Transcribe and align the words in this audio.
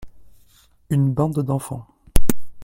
Une 0.89 1.13
bande 1.13 1.43
d'enfants. 1.43 1.85